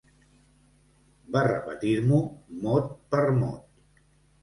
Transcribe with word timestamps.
Va 1.37 1.45
repetir-m'ho 1.49 2.25
mot 2.67 2.91
per 3.15 3.25
mot. 3.41 4.05